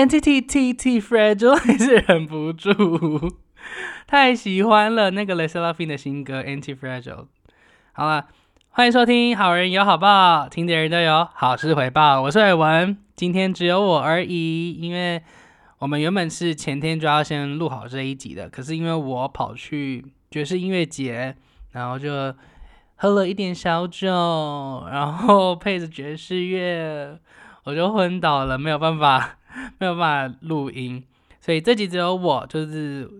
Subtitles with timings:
[0.00, 3.34] Entity T T Fragile 还是忍不住，
[4.06, 7.26] 太喜欢了那个 l e s e l a f i n 的新歌 Anti Fragile。
[7.92, 8.26] 好了，
[8.70, 12.22] 欢迎收听好人有好报，听的人都有好事回报。
[12.22, 15.20] 我是伟文，今天只有我而已，因为
[15.80, 21.36] 我们原本是前天就要先录好这一集的，可是因为我跑去爵士音乐节，
[21.72, 22.34] 然后就
[22.96, 24.08] 喝了一点小酒，
[24.90, 27.18] 然后配着爵士乐，
[27.64, 29.36] 我就昏倒了，没有办法。
[29.78, 31.02] 没有办法录音，
[31.40, 33.10] 所以这集只有我，就是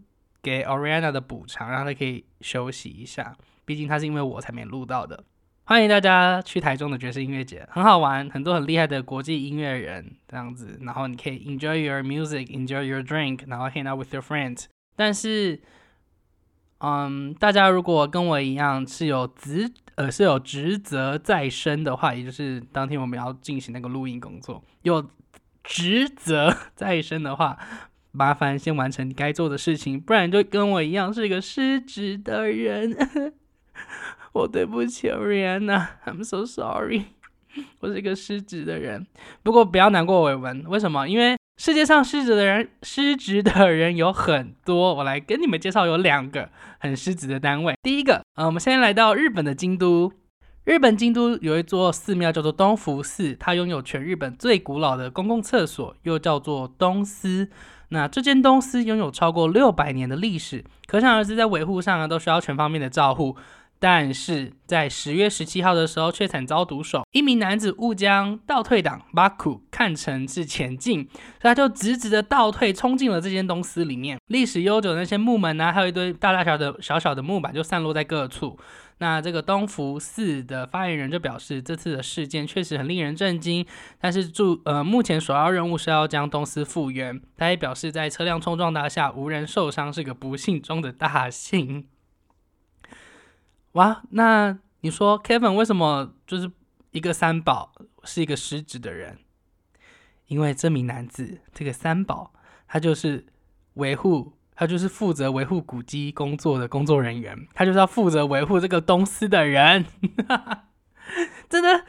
[0.43, 3.37] 给 Oriana 的补偿，让她可以休息一下。
[3.65, 5.25] 毕竟她是因为我才没录到的。
[5.65, 10.79] 欢迎大家去台中的爵士音乐节，很好玩，很多很厉害的国际音乐人这样子。
[10.83, 14.65] 然后你可以 enjoy your music，enjoy your drink，然后 hang out with your friends。
[14.97, 15.61] 但是，
[16.79, 25.09] 嗯，大家如果跟我一样是有职呃是有职责在身的话，也就是当天我们要进行那个录音工作，有。
[25.63, 27.59] 职责在身的话，
[28.13, 32.97] 麻烦先完成你该做的事情，不然就跟我一样是一个失职的人。
[34.33, 37.05] 我对不起，Rihanna，I'm so sorry，
[37.81, 39.07] 我是一个失职的人。
[39.43, 41.09] 不过不要难过，伟文，为什么？
[41.09, 44.95] 因为世界上失职的人，失职的人有很多。
[44.95, 47.75] 我来跟你们介绍有两个很失职的单位。
[47.83, 50.13] 第一个，呃，我们先来到日本的京都。
[50.71, 57.49] 日本京都有一座寺庙叫做东福寺，它拥有全日本最古老的公共厕所，又叫做东司。
[57.89, 63.35] 那这间东司拥有超过六百年的历史，可想而知，在维护上呢都需要全方面的照护。
[63.81, 67.03] 但是在十月十七号的时候，却惨遭毒手。
[67.11, 71.09] 一名男子误将倒退党巴库看成是前进，
[71.43, 74.21] 所以他就直直的倒退，冲进了这间东司里面。
[74.29, 78.57] 历史悠久的那些木门啊，还有一堆大大小的小小的木板，就散落在各处。
[79.03, 83.67] 那这个东福寺的发言人就表示，这次的事件确实很令人震惊，
[83.99, 87.19] 但是注呃，目前首要任务是要将东司复原。
[87.35, 91.89] 他也表示，在车辆冲撞大下，无人受伤，是个不幸中的大幸。
[93.73, 96.53] 哇，那你说 Kevin 为什么就是
[96.91, 97.73] 一个三宝
[98.05, 99.17] 是一个失职的人？
[100.27, 102.35] 因为这名男子这个三宝，
[102.69, 103.25] 他就是
[103.75, 104.35] 维护。
[104.61, 109.87] 他就是负责维护古迹工作的工作人员，他就是要负责维护这个东司的人，
[111.49, 111.83] 真的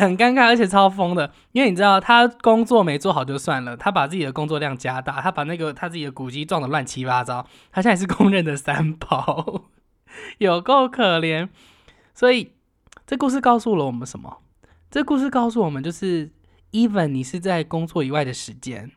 [0.00, 1.32] 很尴尬，而且超疯的。
[1.52, 7.46] 因为你知道，他工作没做好就算了，他把自己的工作量加大，他把那个他自己的古迹撞得乱七八糟。
[7.70, 9.66] 他现在是公认的三宝，
[10.38, 11.48] 有够可怜。
[12.12, 12.54] 所以
[13.06, 14.42] 这故事告诉了我们什么？
[14.90, 16.32] 这故事告诉我们，就是
[16.72, 18.90] even 你是在工作以外的时间，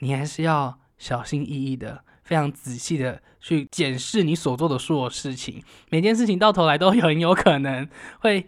[0.00, 2.02] 你还是要小心翼翼的。
[2.30, 7.88] 非常仔细的去检视你所做的所有事情，每件事情到头来都 很有可能
[8.20, 8.46] 会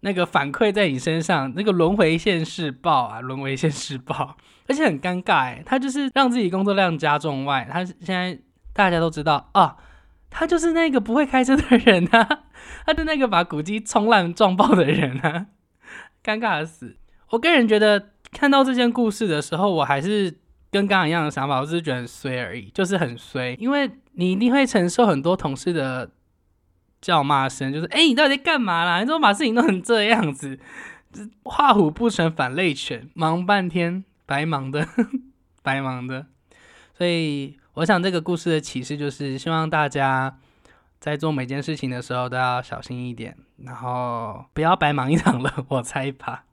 [0.00, 4.36] 那个反馈在你身上，那个轮回现世报啊，轮回现世报，
[4.66, 8.36] 而且很尴尬哎，他就是让自己工作量加重外，他现在
[8.72, 9.76] 大家都知道啊，
[10.28, 12.42] 他就是那个不会开车的人啊，
[12.84, 15.46] 他是那个把古迹冲烂撞爆的人啊，
[16.24, 16.96] 尴尬死。
[17.28, 20.40] 我个人觉得看到这件故事的时候，我还是。
[20.70, 26.10] 跟刚刚一样的想法，我只是觉得很衰而已，就是很衰，因为你一定会承受很多同事的
[27.00, 29.00] 叫骂声，就是哎，你到底在干嘛啦？
[29.00, 30.58] 你怎么把事情弄成这样子？
[31.42, 34.86] 画虎不成反类犬，忙半天白忙的，
[35.62, 36.26] 白忙的。
[36.94, 40.38] 所以我想这个故事的启示就是，希望大家
[41.00, 45.52] 在做每件事情的时候都要小心一点，然后不要白忙一场了。
[45.66, 46.44] 我猜吧。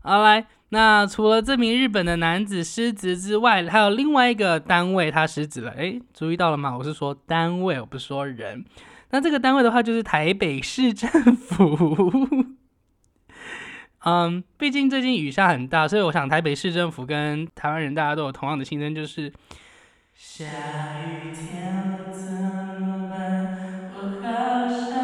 [0.00, 0.46] 好来。
[0.70, 5.70] 那除了这名日本的男子失职之外，还有另外一个单位他失职了。
[5.72, 6.76] 诶，注意到了吗？
[6.76, 8.64] 我是说单位，我不是说人。
[9.10, 12.56] 那这个单位的话，就是台北市政府。
[14.04, 19.32] 嗯，毕竟最近雨下很大，所以我想台北市政府跟台湾人大家都有同样的心声，就是
[20.14, 22.30] 下雨天怎
[22.80, 23.90] 么办？
[23.94, 24.28] 我好
[24.90, 24.97] 想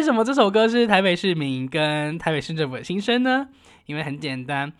[0.00, 3.46] 为什么这首歌是台北市民跟台北市政府的心声呢？
[3.84, 4.72] 因为很简单，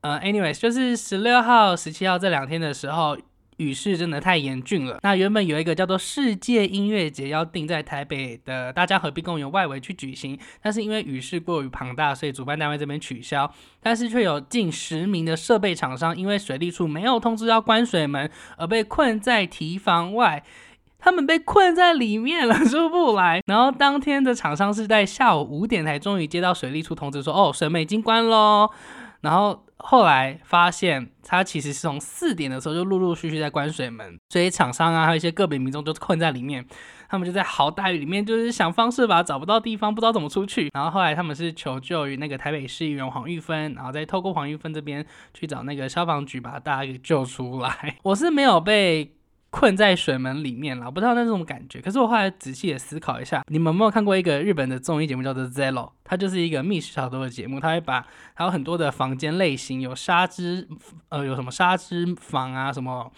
[0.00, 3.16] 呃，anyways，就是十六号、十七号这两天的时候，
[3.58, 4.98] 雨势真的太严峻了。
[5.04, 13.48] 那原本有一个叫做世界音乐节要定在台北的大家河滨公园外围去举行，但是因为雨势过于庞大，所以主办单位这边取消。
[13.80, 20.42] 但是却有近十名的设备厂商因为水利处没有通知要关水门，而被困在堤防外。
[21.04, 23.42] 他们被困在里面了， 出不来。
[23.44, 28.70] 然后当天的厂商是在下午五点才终于接到水利处通知说，哦，水门已经关喽。
[29.20, 36.64] 然后后来发现，他其实是从四点的时候就陆陆续续在关水门，所以厂商啊，还有一些个别民众就困在里面。
[37.06, 40.70] 他们就在好大雨里面，就是想方设法找不到地方，不知道怎么出去。
[40.72, 45.04] 然后后来他们是求救于那个台北市议员黄玉芬，然后再透过黄玉芬这边
[45.34, 47.98] 去找那个消防局，把大家给救出来。
[48.04, 49.14] 我是没有被。
[49.54, 51.80] 困在水门里面了，不知道那种感觉。
[51.80, 55.72] 可是我后来仔细的思考一下，你们有没有看过一个日本的综艺节目叫做《Zero》？
[56.02, 58.04] 它就是一个密室逃脱的节目，它会把
[58.34, 60.66] 还有很多的房间类型，有沙之
[61.08, 63.08] 呃有什么沙之房啊，什么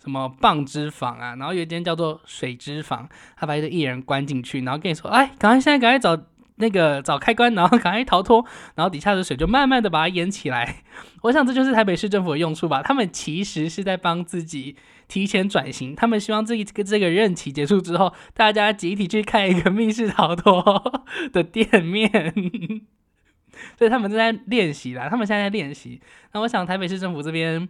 [0.00, 6.16] 什么棒之房啊，然后有一间叫做水之房，他把一个艺人关进去，然后跟你说，哎，赶快现在赶快找
[6.54, 8.46] 那个找开关，然后赶快逃脱，
[8.76, 10.84] 然后底下的水就慢慢的把它淹起来。
[11.22, 14.76] 我想这就是台北市政府的用处吧，他们其实是在帮自己。
[15.10, 21.02] 提前转型，他们希望这一个这个任期结束之后，大家集体去开一个密室逃脱
[21.32, 22.08] 的店面，
[23.76, 25.08] 所以他们正在练习啦。
[25.10, 26.00] 他们现在在练习。
[26.32, 27.68] 那我想台北市政府这边，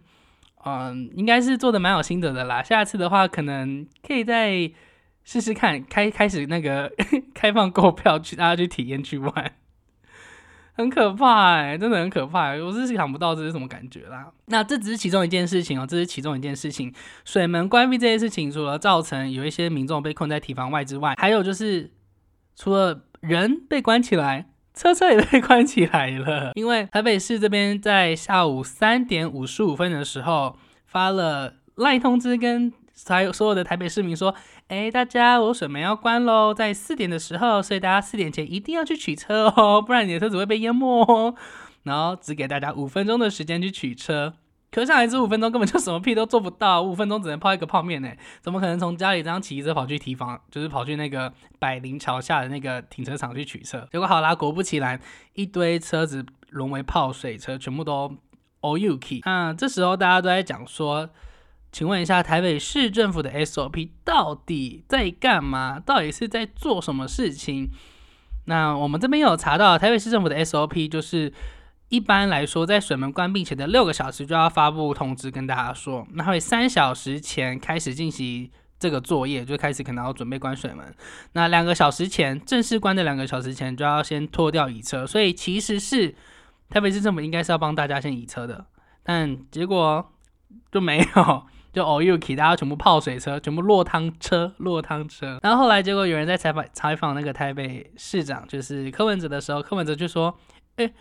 [0.63, 2.61] 嗯，应该是做的蛮有心得的啦。
[2.61, 4.71] 下次的话，可能可以再
[5.23, 6.93] 试试看，开开始那个
[7.33, 9.53] 开放购票去，大家去体验去玩。
[10.73, 14.31] 很可怕哎，真的很可怕，我是想不到这是什么感觉啦。
[14.45, 16.93] 那这只是其中一件事情哦，这是其中一件事情。
[17.25, 21.91] 水门关闭这件事情，除了造成有一些民众被困在体房外之外，还有就是
[22.55, 26.51] 除了人被关起来，车车也被关起来了。
[26.55, 32.71] 因为台北市这边在下午三点五十五分的时候发了赖通知，跟
[33.07, 34.33] 还有所有的台北市民说。
[34.67, 41.35] 哎，大家，我水门要关喽，在四点的时候，所以大家四点前一定要去取车哦， 不然你的车子会被淹没哦。
[41.83, 44.33] 然后只给大家五分钟的时间去取车，
[44.71, 48.09] 可想而知，五分钟根本就什么屁都做不到，五分钟只能泡一个泡面呢，
[48.39, 53.85] 怎么可能从家里这样骑车跑去提房，就是跑去那个百灵桥下的那个停车场去取车？
[53.91, 54.97] 结果好啦，果不其然，
[55.33, 58.15] 一堆车子沦为泡水车，全部都
[58.61, 59.19] all you key。
[59.25, 61.09] 那这时候大家都在讲说。
[61.71, 65.79] 请问一下，台北市政府的 SOP 到底在干嘛？
[65.79, 67.69] 到底是在做什么事情？
[68.45, 71.31] 那我们这边有查到，台北市政府的 SOP 就是
[71.87, 80.93] 一般来说，在水门关闭前的六个小时就要发布通知跟大家说，那会三小时前开始进行这个作业，就开始可能要准备关水门。
[81.33, 86.13] 那两个小时前正式关的两个小时前就要先拖掉移车，所以其实是
[86.69, 88.65] 台北市政府应该是要帮大家先移车的，
[89.03, 90.11] 但结果
[90.69, 91.43] 就没有。
[91.73, 95.39] 就 all you k 大家全部泡水车，全部落汤车，落汤车。
[95.41, 100.37] 然后后来结果有人在采访采访那个台北市长，就是柯文哲的时候，柯文哲就说
[100.75, 100.91] ：“哎，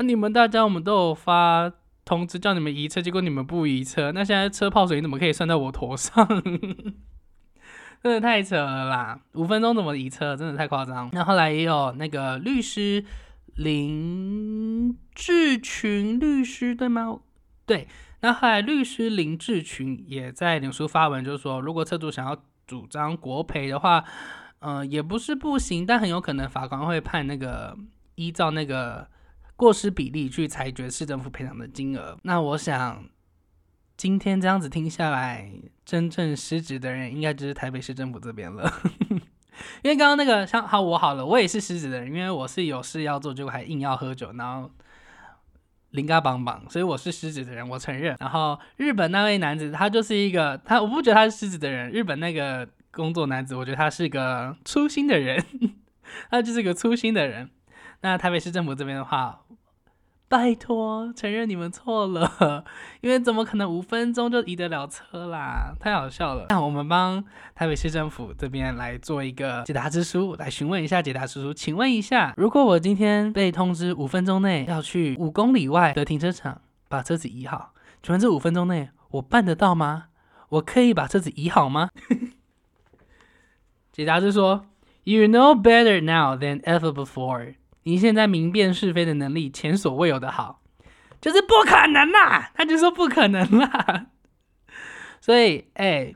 [0.00, 1.72] 你们大家我们都有发
[2.04, 6.26] 通知叫你们移车，结果你们不移车，那现在车泡水你怎么可以算在我头上？
[8.02, 9.20] 真的太扯了啦！
[9.34, 10.36] 五分钟怎么移车？
[10.36, 11.08] 真的太夸张。
[11.12, 13.04] 那后来也有那个律师
[13.54, 17.20] 林志群律师对吗？
[17.64, 17.86] 对。”
[18.26, 22.36] 那后来，律师林志群也在脸书发文，就是说，如果车主想要
[22.66, 24.02] 主张国赔的话，
[24.58, 27.78] 嗯，也不是不行，但很有可能法官会判那个
[28.16, 29.06] 依照那个
[29.54, 32.18] 过失比例去裁决市政府赔偿的金额。
[32.24, 33.04] 那我想，
[33.96, 35.48] 今天这样子听下来，
[35.84, 38.68] 真正失职的人应该就是台北市政府这边了，
[39.84, 44.68] 因为刚刚那个像好我好了，我也是失职的人，因为我是有事要做，结果还硬要喝酒，然后。
[45.96, 48.16] 零嘎邦邦，所以我是狮子的人，我承认。
[48.20, 51.90] 然后日本那位男子，他就是一个他，我不觉得他是狮子的人。
[51.90, 55.44] 日本那个工作男子，我觉得他是个粗心的人，
[56.30, 57.50] 他就是个粗心的人。
[58.02, 59.40] 那台北市政府这边的话。
[60.28, 62.64] 拜托，承认你们错了，
[63.00, 65.72] 因为怎么可能五分钟就移得了车啦？
[65.78, 66.46] 太好笑了。
[66.48, 71.54] 那我们帮台北市政府这边来做一个解答之书，来询问一下解答之书。
[71.54, 80.06] 请问一下，如果我今天被通知五分钟内要去五公里外的停车场把车子移好，请问这五分钟内我办得到吗？
[80.48, 81.90] 我可以把车子移好吗？
[83.92, 84.66] 解答之说
[85.04, 87.54] ，You know better now than ever before.
[87.86, 90.60] 你现在明辨是非的能力前所未有的好，
[91.20, 92.50] 就是不可能啦！
[92.52, 94.06] 他就说不可能啦。
[95.22, 96.12] 所以，哎，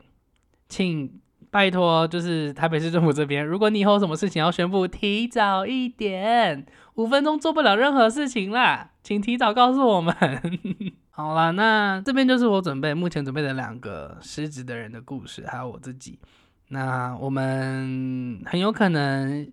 [0.67, 10.13] 请拜托，就是台北市政府这边，如果你以后有什么事情要宣布，提早一点，五分钟做不了任何事情啦，请提早告诉我们。
[11.09, 16.19] 好啦，那这边就是我准备目前准备的两个失职的人的故事，还有我自己。
[16.67, 19.49] 那我们很有可能。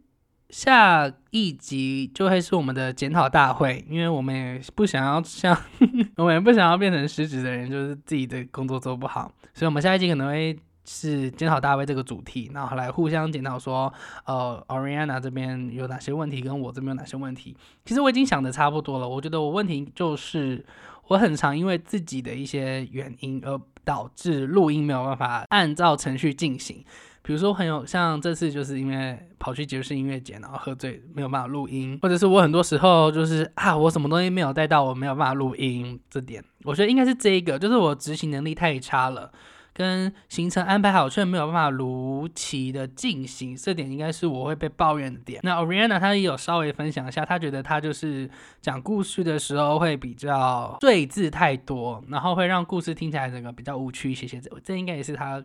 [0.50, 5.54] 下一集就会是我们的检讨大会，因为我们也不想要像
[6.16, 13.92] 我们也不想要变成失职的人，就是自己的工作做不好，所以我们下一集可能会是检讨大会这个主题，然后来互相检讨说，
[14.24, 17.54] 呃，Oriana 这边有哪些问题，跟我这边有哪些问题。
[17.84, 20.64] 其实我已经想的差不多了，我觉得我问题就是
[21.08, 26.82] 我很常因为自己的一些原因而导致录音没有办法按照程序进行。
[27.28, 36.00] 比如说很有像这次就是因为跑去爵士音乐节，然后喝醉没有办法录音，或者是我很多时候就是啊我什么东西没有带到，我没有办法录音。
[36.08, 39.30] 这点我觉得应该是这一个，就是我执行能力太差了。
[39.74, 45.38] 跟行程安排好却没有办法如期的进行，这点应该是我会被抱怨的点。
[45.44, 48.28] 那 Oriana 她也有稍微分享一下，她觉得她就是
[48.62, 54.40] 讲故事的时候会比较赘字太多，然后会让故事听起来整个比较无趣一些些。
[54.40, 55.44] 这这应该也是她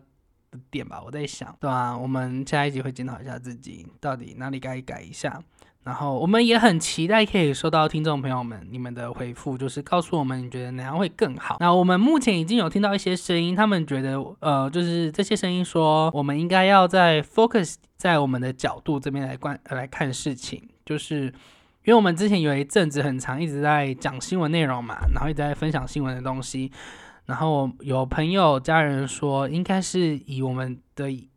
[0.70, 1.02] 点吧？
[1.04, 1.96] 我在想，对吧？
[1.96, 5.42] 我们下一集会检讨一下自己到底哪里该改一下。
[5.82, 11.58] 然后我们也很期待可以收到听众朋友们你们的回复，就是告诉我们你觉得哪样会更好。
[11.60, 26.72] 那我们目前已经有听到一些声音，他们觉得呃，就是这些声音说我们应该要在 focus 在我们的角度这边来观来看事情，就是因为我们之前有一阵子很长一直在讲新闻内容嘛，然后一直在分享新闻的东西，
[27.26, 31.28] 然后有朋友家人说应该是以我们的。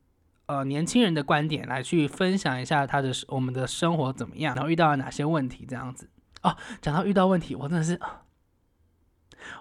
[0.49, 6.09] 呃，年轻人的观点来去分享一下他的我们的生活怎么样，然后遇到了哪些问题这样子
[6.41, 6.55] 哦。
[6.81, 7.99] 讲到遇到问题，我真的是，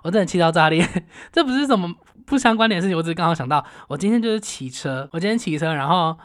[0.04, 0.88] 我真的气到炸裂。
[1.32, 1.92] 这不是什么
[2.24, 6.16] 不相关的事情，我只是刚好想到，我今天就是骑车，我今天骑车，然后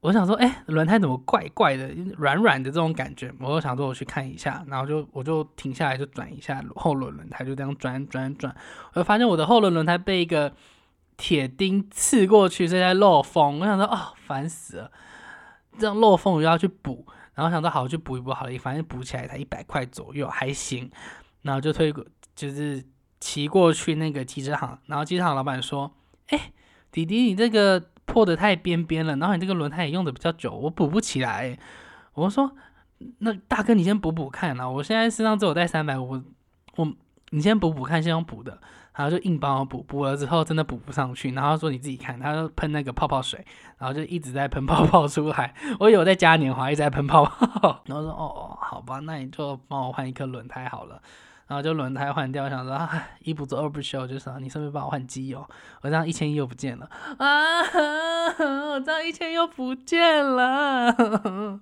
[0.00, 8.54] 我想说，哎，轮胎怎么怪怪的，软软的这种感觉，我就想说我去看一下，然后就我就停下来就转一下后轮轮胎，就这样转转转，
[8.92, 10.52] 我就发现我的后轮轮胎被一个。
[11.22, 13.60] 铁钉刺过去，所以在漏风。
[13.60, 14.90] 我想说，哦，烦死了！
[15.78, 20.90] 这样漏风我又要去补，然后想说，好，去补一补好了，反正补起来才一百块左右，还行。
[21.42, 22.02] 然后就推过，
[22.34, 22.82] 就是
[23.20, 25.92] 骑过去那个机车行，然后机车行老板说
[26.28, 26.52] ：“哎，
[26.90, 27.78] 弟弟，你这个
[28.10, 31.56] 破的太边边了，然后你这个轮胎也用的比较久，我补不起来。”
[32.14, 32.50] 我说
[33.18, 34.68] ：“那大哥，你先补补看啊！
[34.68, 36.20] 我现在身上只有带三百五，
[36.76, 36.92] 我
[37.30, 38.58] 你先补补看，先用补的。”
[38.92, 43.42] 然后就硬帮我补，补了之后真的补不上去，然后说你自己看，他就喷那个泡泡水，
[43.78, 45.54] 然后就一直在喷泡泡出来。
[45.78, 51.00] 我以为在嘉年华一直在喷泡泡， 然后说哦，好吧，那你就帮我换一颗轮胎好了。
[51.50, 55.44] 然后就轮胎换掉，想说啊，一不做二不休，就说你顺便帮我换机油。
[55.82, 56.88] 我这样一千一又不见了
[57.18, 57.60] 啊，
[58.70, 60.94] 我这样一千又不见了。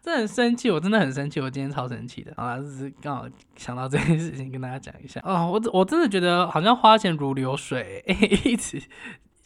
[0.00, 2.32] 真的很生气，我真的很生气，我今天超生气的。
[2.38, 5.20] 好啦，只是刚好想到这件事情，跟大家讲一下。
[5.22, 8.02] 哦，我我真的觉得好像花钱如流水，
[8.44, 8.82] 一直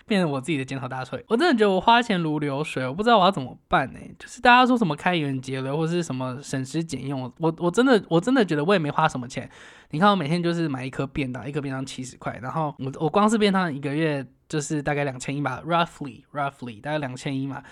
[0.07, 1.23] 变成我自己的检讨大会。
[1.29, 3.99] 我真的觉得我花钱如流水，我不知道我要怎么办呢？
[4.19, 9.51] 就是大家说什么开源节流，或是什么省吃俭用，我我真的我真的觉得我也没花什么钱。
[9.91, 17.63] 你看我每天就是买一颗便当，一颗便当七十块，然后我我光是便当一个月就是大概两千一吧，roughly roughly 大概两千一嘛。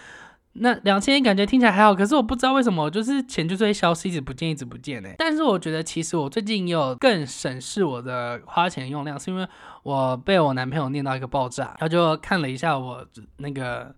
[0.57, 5.09] 那两千感觉听起来还好，可是我不知道为什么，就是钱就是会消失，一直不见，一直不见呢。
[5.19, 9.47] 但是我觉得其实我最近也有更审视我的花钱用量，是因为
[9.83, 13.05] 我被我男朋友念到一个爆炸，他就看了一下我
[13.39, 13.93] 那个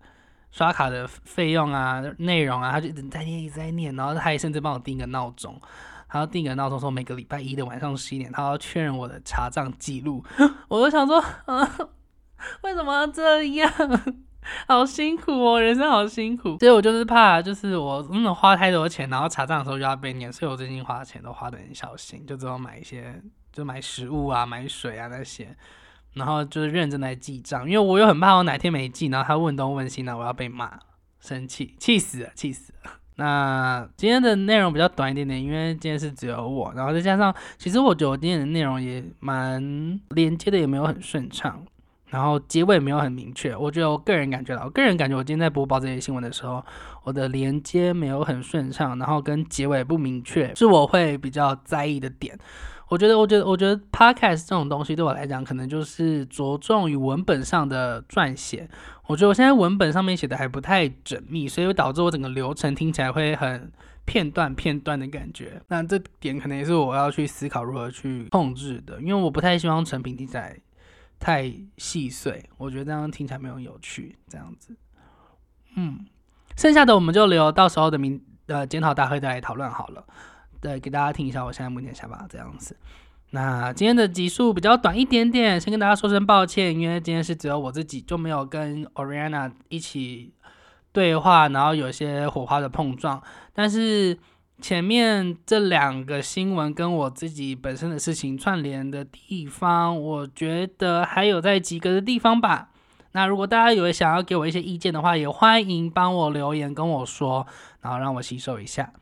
[0.51, 5.61] 刷卡的费用啊、内容啊，他就一直在念，一直在念，然后他还甚至帮我定个闹钟，
[6.09, 10.25] 他要定个闹钟说每个礼拜一的晚上十一点，他要确认我的查账记录。
[10.69, 11.79] 我就想说，啊，
[12.63, 13.71] 为什么这样？
[14.69, 23.21] 好辛苦哦，人生好辛苦，所以我就是怕，就是我真的花太多钱，然后查账的时候就要被念，所以我最近花钱都花的很小心，就只有买一些，
[23.53, 25.57] 就买食物啊、买水啊那些，
[26.15, 30.79] 然后就是认真来记账，因为我又很怕我哪天没记，然后他问东问西，那我要被骂，
[31.21, 32.93] 生气，气死了，气死了。
[33.19, 41.65] 那今天的内容比较短一点点，因为今天是只有我，然后再加上，其实我觉得我今天的内容也蛮连接的，也没有很顺畅。
[42.17, 46.65] 然后结尾没有很明确，我觉得我个人感觉到，我个人感觉我今天在播报这些新闻的时候，
[47.05, 52.35] 我的连接没有很顺畅，然后跟结尾不明确，是我会比较在意的点。
[52.89, 58.67] 我觉得，我觉得，我觉得 podcast 这种东西对我来讲，可能就是着重于文本上的撰写。
[59.09, 63.71] 我觉得我现在文本上面写的还不太缜密，所以导致我整个流程听起来会很
[64.07, 65.61] 片段片段的感觉。
[65.69, 70.57] 那这点可能也是我要去思考如何去控制的，因为我不太希望成品听起来。
[71.19, 74.17] 太细碎，我觉得这样听起来没有有趣。
[74.29, 74.77] 这样子，
[75.77, 76.07] 嗯，
[76.57, 80.05] 剩下的我们就留到时候的明呃检讨大会再来讨论好了。
[80.61, 82.77] 对，给大家听一下我现在目前想法这样子。
[83.31, 90.33] 那今天的集数比较短一点点，先跟大家说声抱歉，因为今天是只有我自己，就没有跟 Oriana 一起
[90.93, 94.19] 对话，然后有一些火花的碰撞，但是。
[94.61, 102.71] 前面这两个新闻跟我自己本身的事情串联的地方，我觉得还有在及格的地方吧。
[103.13, 107.47] 那如果大家有想要给我一些意见的话，也欢迎帮我留言跟我说，
[107.81, 108.93] 然后让我吸收一下。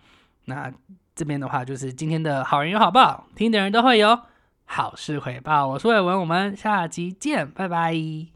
[0.46, 0.72] 那
[1.14, 4.18] 这边的话就是今天的好人有好报，听的人都会有
[4.64, 5.66] 好事回报。
[5.66, 8.33] 我是伟文，我们下集见，拜拜。